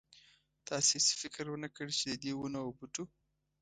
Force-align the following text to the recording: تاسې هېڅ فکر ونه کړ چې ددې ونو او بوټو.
تاسې 0.69 0.95
هېڅ 0.99 1.07
فکر 1.21 1.45
ونه 1.49 1.69
کړ 1.75 1.87
چې 1.97 2.05
ددې 2.11 2.31
ونو 2.35 2.59
او 2.63 2.69
بوټو. 2.77 3.03